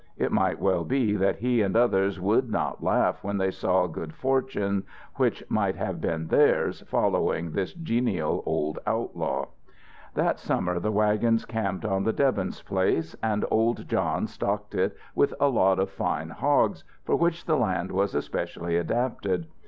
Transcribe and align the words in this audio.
It 0.17 0.31
might 0.31 0.59
well 0.59 0.83
be 0.83 1.15
that 1.17 1.35
he 1.35 1.61
and 1.61 1.75
others 1.77 2.19
would 2.19 2.49
not 2.49 2.81
laugh 2.83 3.23
when 3.23 3.37
they 3.37 3.51
saw 3.51 3.85
good 3.85 4.15
fortune 4.15 4.81
which 5.17 5.43
might 5.47 5.75
have 5.75 6.01
been 6.01 6.25
theirs 6.25 6.83
following 6.87 7.51
this 7.51 7.73
genial 7.73 8.41
old 8.47 8.79
outlaw. 8.87 9.45
That 10.15 10.39
summer 10.39 10.79
the 10.79 10.91
wagons 10.91 11.45
camped 11.45 11.85
on 11.85 12.03
the 12.03 12.13
Debbins 12.13 12.63
place, 12.63 13.15
and 13.21 13.45
old 13.51 13.87
John 13.87 14.25
stocked 14.25 14.73
it 14.73 14.97
with 15.13 15.35
a 15.39 15.49
lot 15.49 15.77
of 15.77 15.91
fine 15.91 16.31
hogs, 16.31 16.83
for 17.05 17.15
which 17.15 17.45
the 17.45 17.55
land 17.55 17.91
was 17.91 18.15
especially 18.15 18.77
adapted. 18.77 19.45